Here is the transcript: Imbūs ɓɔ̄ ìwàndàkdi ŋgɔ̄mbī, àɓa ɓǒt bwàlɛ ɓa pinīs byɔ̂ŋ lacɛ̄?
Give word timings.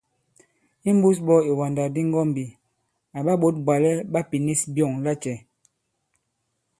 Imbūs 0.89 1.17
ɓɔ̄ 1.25 1.39
ìwàndàkdi 1.49 2.01
ŋgɔ̄mbī, 2.09 2.45
àɓa 3.17 3.33
ɓǒt 3.41 3.55
bwàlɛ 3.65 3.91
ɓa 4.11 4.19
pinīs 4.29 4.61
byɔ̂ŋ 4.73 4.91
lacɛ̄? 5.05 5.37